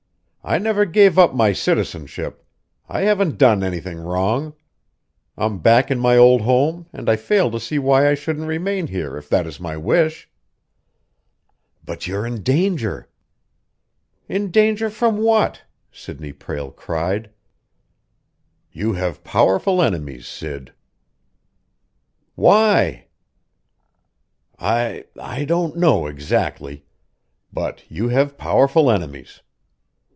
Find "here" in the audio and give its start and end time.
8.87-9.15